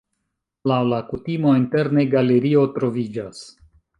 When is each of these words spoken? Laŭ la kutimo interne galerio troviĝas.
Laŭ 0.71 0.79
la 0.93 1.01
kutimo 1.09 1.51
interne 1.59 2.07
galerio 2.15 2.65
troviĝas. 2.79 3.45